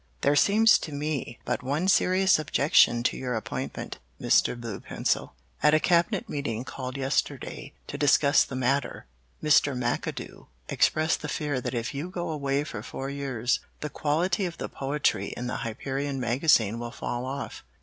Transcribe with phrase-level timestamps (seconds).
[0.21, 4.59] There seems to be but one serious objection to your appointment, Mr.
[4.59, 5.33] Bluepencil.
[5.61, 9.05] At a Cabinet meeting called yesterday to discuss the matter,
[9.43, 9.75] Mr.
[9.77, 14.57] McAdoo expressed the fear that if you go away for four years the quality of
[14.57, 17.63] the poetry in the Hyperion Magazine will fall off.